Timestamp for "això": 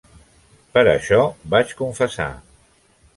0.93-1.19